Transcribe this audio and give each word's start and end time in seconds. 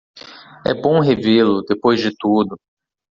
É 0.65 0.73
bom 0.73 0.99
revê-lo, 0.99 1.61
depois 1.61 1.99
de 1.99 2.09
tudo 2.17 2.57